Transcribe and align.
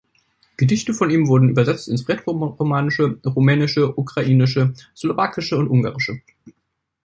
Gedichte 0.57 0.95
von 0.95 1.11
ihm 1.11 1.27
wurden 1.27 1.49
übersetzt 1.49 1.87
ins 1.87 2.09
Rätoromanische, 2.09 3.19
Rumänische, 3.23 3.93
Ukrainische, 3.99 4.73
Slowakische 4.95 5.57
und 5.57 5.67
Ungarische. 5.69 6.19